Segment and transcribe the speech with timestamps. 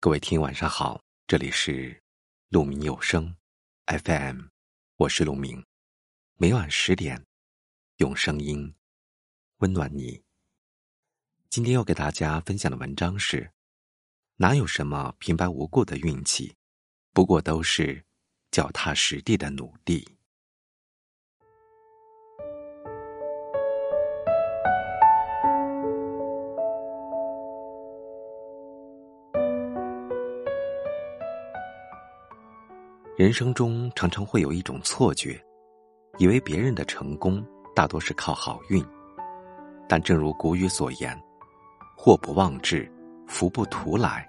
[0.00, 2.00] 各位听，晚上好，这里是
[2.50, 3.34] 鹿鸣有声
[3.86, 4.42] FM，
[4.94, 5.66] 我是鹿鸣，
[6.36, 7.26] 每晚十点
[7.96, 8.72] 用声音
[9.56, 10.22] 温暖你。
[11.50, 13.50] 今天要给大家分享的文章是：
[14.36, 16.54] 哪有什么平白无故的运气，
[17.12, 18.04] 不过都是
[18.52, 20.17] 脚踏实地的努力。
[33.18, 35.36] 人生中常常会有一种错觉，
[36.18, 37.44] 以为别人的成功
[37.74, 38.80] 大多是靠好运。
[39.88, 41.20] 但正如古语所言
[41.98, 42.88] ：“祸不妄至，
[43.26, 44.24] 福不图来。”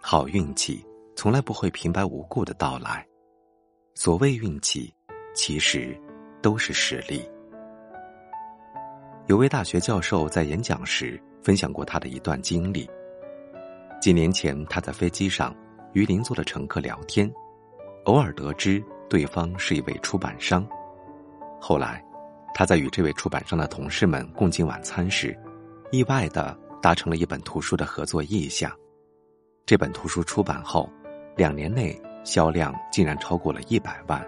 [0.00, 0.82] 好运气
[1.14, 3.06] 从来不会平白无故的到来。
[3.94, 4.90] 所谓运气，
[5.34, 5.94] 其实
[6.40, 7.22] 都是实力。
[9.26, 12.88] 有位大学教授在演讲时分享过他的一段经历。
[14.00, 15.54] 几年前，他在飞机上
[15.92, 17.30] 与邻座的乘客聊天。
[18.04, 20.66] 偶尔得知对方是一位出版商，
[21.60, 22.04] 后来，
[22.52, 25.38] 他在与这位出版商的同事们共进晚餐时，
[25.92, 28.70] 意外的达成了一本图书的合作意向。
[29.64, 30.90] 这本图书出版后，
[31.36, 34.20] 两年内销量竟然超过了一百万。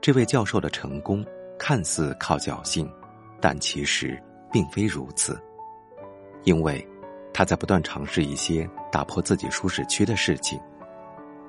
[0.00, 1.24] 这位教授的成功
[1.56, 2.90] 看似靠侥幸，
[3.40, 5.40] 但其实并非如此，
[6.42, 6.84] 因为
[7.32, 10.60] 他在不断尝试一些打破自己舒适区的事情。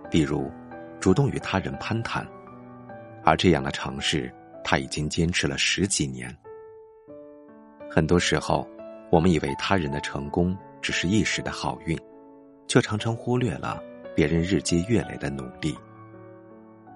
[0.10, 0.52] 比如，
[1.00, 2.28] 主动与他人攀谈，
[3.24, 6.36] 而这样的尝试，他已经坚持了十几年。
[7.90, 8.68] 很多时候，
[9.12, 11.98] 我们以为他人的成功只是一时的好运，
[12.68, 13.82] 却常常忽略了
[14.16, 15.76] 别人日积月累的努力。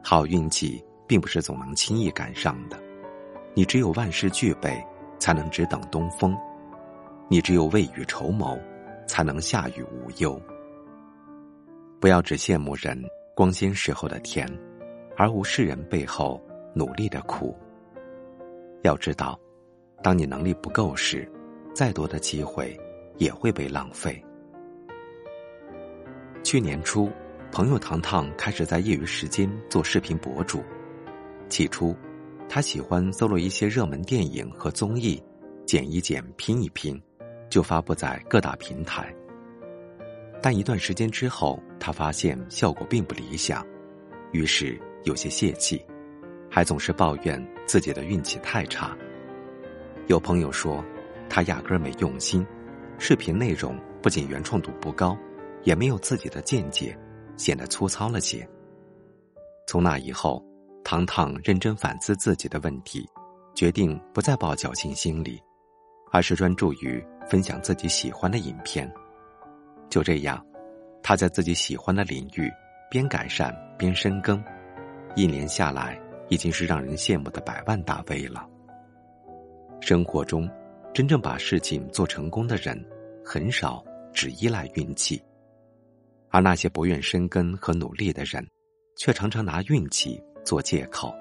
[0.03, 2.77] 好运气并不是总能轻易赶上的，
[3.53, 4.83] 你只有万事俱备，
[5.17, 6.33] 才能只等东风；
[7.29, 8.59] 你只有未雨绸缪，
[9.07, 10.39] 才能下雨无忧。
[12.03, 13.01] 不要只羡慕人
[13.33, 14.45] 光鲜时候的甜，
[15.15, 16.37] 而无视人背后
[16.75, 17.57] 努力的苦。
[18.81, 19.39] 要知道，
[20.01, 21.25] 当你能力不够时，
[21.73, 22.77] 再多的机会
[23.19, 24.21] 也会被浪费。
[26.43, 27.09] 去年初，
[27.53, 30.61] 朋友糖糖开始在业余时间做视频博主。
[31.47, 31.95] 起初，
[32.49, 35.23] 他喜欢搜罗一些热门电影和综艺，
[35.65, 37.01] 剪一剪、拼一拼，
[37.49, 39.15] 就发布在各大平台。
[40.43, 43.65] 但一段时间之后，他发现效果并不理想，
[44.33, 45.81] 于是有些泄气，
[46.51, 48.93] 还总是抱怨自己的运气太差。
[50.07, 50.83] 有朋友说，
[51.29, 52.45] 他压根儿没用心，
[52.99, 55.17] 视频内容不仅原创度不高，
[55.63, 56.93] 也没有自己的见解，
[57.37, 58.45] 显得粗糙了些。
[59.65, 60.45] 从那以后，
[60.83, 63.09] 糖糖认真反思自己的问题，
[63.55, 65.41] 决定不再抱侥幸心理，
[66.11, 68.93] 而是专注于分享自己喜欢的影片。
[69.93, 70.43] 就这样，
[71.03, 72.51] 他在自己喜欢的领域
[72.89, 74.43] 边改善边深耕，
[75.15, 78.43] 一年下来已经是让人羡慕的百万大 V 了。
[79.81, 80.49] 生活中，
[80.95, 82.83] 真正把事情做成功的人，
[83.23, 85.23] 很少只依赖运气，
[86.31, 88.43] 而那些不愿深耕和努力的人，
[88.97, 91.13] 却常常拿运气做借口。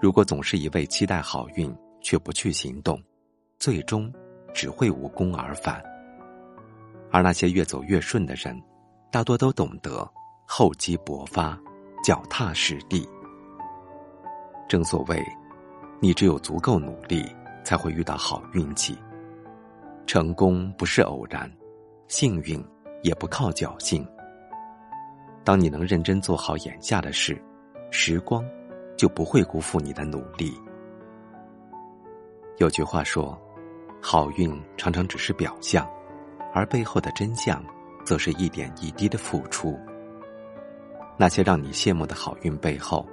[0.00, 3.02] 如果总是一味期待好运却不去行动，
[3.58, 4.08] 最终
[4.54, 5.82] 只会无功而返。
[7.10, 8.60] 而那些越走越顺的人，
[9.10, 10.08] 大多都懂得
[10.46, 11.58] 厚积薄发、
[12.04, 13.08] 脚踏实地。
[14.68, 15.20] 正所谓，
[16.00, 17.24] 你只有足够努力，
[17.64, 18.96] 才会遇到好运气。
[20.06, 21.50] 成功不是偶然，
[22.08, 22.64] 幸运
[23.02, 24.06] 也不靠侥幸。
[25.44, 27.40] 当你能认真做好眼下的事，
[27.90, 28.44] 时光
[28.96, 30.52] 就不会辜负你的努力。
[32.58, 33.40] 有句话说
[34.00, 35.88] ：“好运常常只是表象。”
[36.52, 37.64] 而背后的真相，
[38.04, 39.78] 则是一点一滴的付出。
[41.16, 43.06] 那些让你羡慕的好运背后，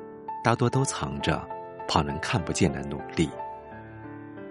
[0.44, 1.46] 大多都藏着
[1.88, 3.30] 旁人看不见的努力。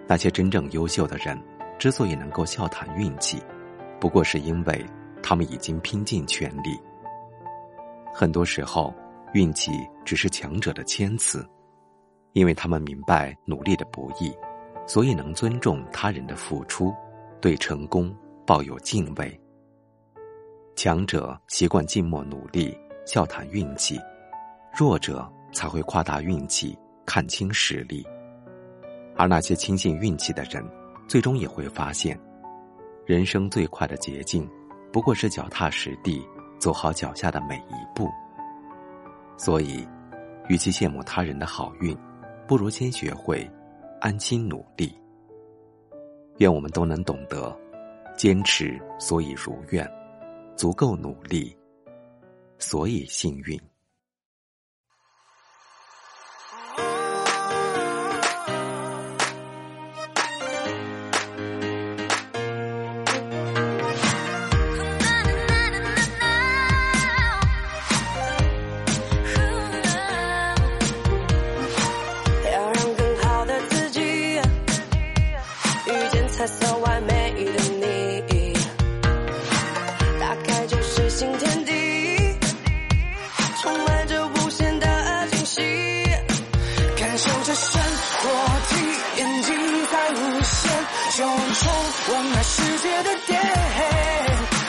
[0.07, 1.41] 那些真正优秀的人，
[1.79, 3.43] 之所以能够笑谈运气，
[3.99, 4.85] 不过是因为
[5.23, 6.79] 他们已经拼尽全力。
[8.15, 8.95] 很多时候，
[9.33, 9.73] 运气
[10.05, 11.45] 只是强者的谦词，
[12.35, 14.33] 因为他们明白努力的不易，
[14.87, 16.95] 所以能尊重他人的付出，
[17.41, 18.15] 对成功。
[18.47, 19.41] 抱有敬畏。
[20.77, 23.97] 强者习惯静默努力，笑谈运气；
[24.79, 28.07] 弱者才会夸大运气，看清实力。
[29.17, 30.65] 而那些轻信运气的人，
[31.09, 32.19] 最终也会发现，
[33.05, 34.49] 人生最快的捷径，
[34.93, 36.25] 不过是脚踏实地
[36.59, 38.09] 走好脚下的每一步。
[39.37, 39.85] 所以，
[40.49, 41.97] 与其羡慕他人的好运，
[42.47, 43.51] 不如先学会
[44.01, 44.97] 安心努力。
[46.37, 47.59] 愿我们都能懂得。
[48.17, 49.87] 坚持，所以如愿；
[50.57, 51.55] 足够努力，
[52.59, 53.61] 所以幸运。
[92.09, 93.85] 忘了世界的点黑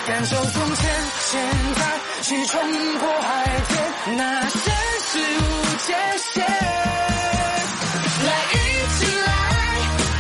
[0.08, 0.90] 感受从前
[1.20, 1.40] 现
[1.76, 1.82] 在
[2.24, 2.60] 去冲
[2.98, 4.72] 破海天那些
[5.08, 5.44] 事无
[5.86, 6.44] 界限
[8.26, 8.56] 来一
[8.98, 9.30] 起来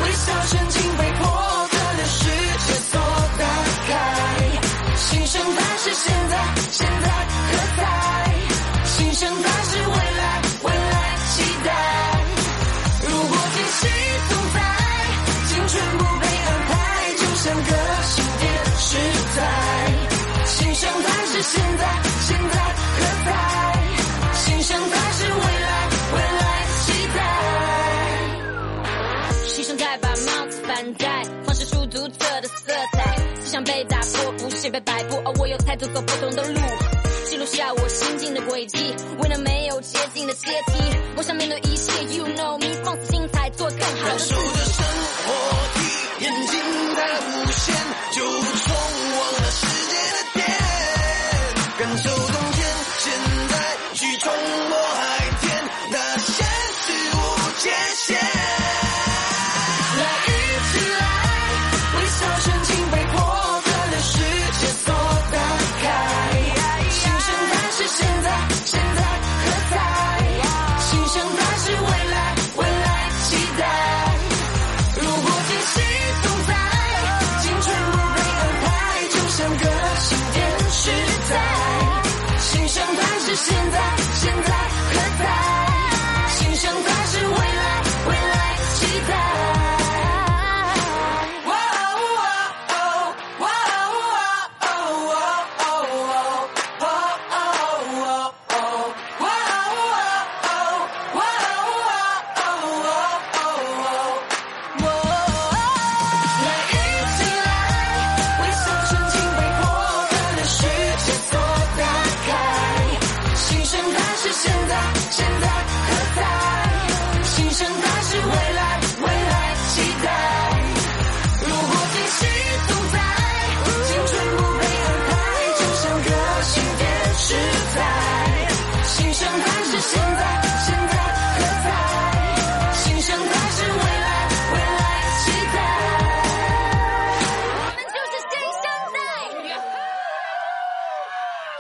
[0.04, 2.20] 微笑深情被破格的世
[2.68, 3.00] 界所
[3.40, 3.46] 打
[3.88, 3.90] 开。
[4.96, 6.34] 新生态是现在
[6.72, 7.27] 现在
[41.16, 44.34] 我想面对一切，You know me，放肆精彩，做更好的自己。
[44.34, 44.86] 感受着生
[45.26, 45.34] 活
[45.74, 45.80] 体
[46.24, 46.54] 验精
[46.96, 47.76] 彩无限，
[48.12, 48.76] 就冲
[49.18, 50.46] 往那世界的点，
[51.80, 52.60] 感受冬天
[53.00, 53.06] 现
[53.50, 53.54] 在
[53.94, 54.32] 去冲
[54.70, 55.02] 破海
[55.42, 55.46] 天，
[55.92, 56.46] 那现
[56.84, 57.18] 实无
[57.62, 57.66] 界
[57.96, 58.27] 限。